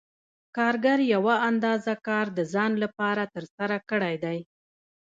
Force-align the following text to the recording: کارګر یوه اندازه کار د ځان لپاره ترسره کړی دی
کارګر 0.57 0.99
یوه 1.13 1.35
اندازه 1.49 1.93
کار 2.07 2.25
د 2.37 2.39
ځان 2.53 2.71
لپاره 2.83 3.23
ترسره 3.35 3.77
کړی 3.89 4.15
دی 4.23 4.39